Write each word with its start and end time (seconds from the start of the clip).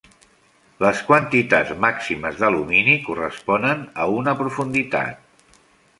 Les 0.83 1.01
quantitats 1.09 1.75
màximes 1.85 2.41
d'alumini 2.41 2.95
corresponen 3.11 3.87
a 4.07 4.11
una 4.19 4.35
profunditat. 4.41 5.61